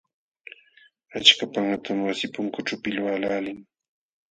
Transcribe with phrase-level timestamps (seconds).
[1.17, 3.57] Achka panqatam wasi punkunćhu pilwaqlaalin.